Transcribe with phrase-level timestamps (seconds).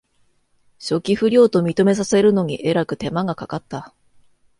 [0.79, 3.93] 初期不良と認めさせるのにえらく手間がかかった